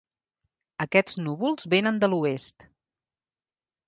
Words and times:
Aquests 0.85 1.19
núvols 1.25 1.67
venen 1.73 1.99
de 2.05 2.09
l'oest. 2.13 2.65